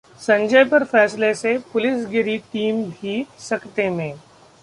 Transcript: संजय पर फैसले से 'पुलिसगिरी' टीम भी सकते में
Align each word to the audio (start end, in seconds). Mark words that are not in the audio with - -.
संजय 0.21 0.63
पर 0.63 0.83
फैसले 0.83 1.33
से 1.33 1.57
'पुलिसगिरी' 1.57 2.37
टीम 2.53 2.83
भी 2.83 3.25
सकते 3.39 3.89
में 3.89 4.13